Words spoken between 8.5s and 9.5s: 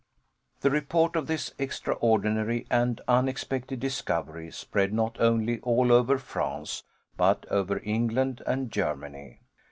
Germany.